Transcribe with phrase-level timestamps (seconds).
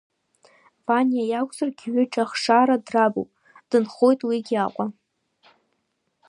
[0.85, 3.29] Ваниа иакәзаргьы ҩыџьа ахшара драбуп,
[3.69, 4.85] дынхоит уигьы Аҟәа.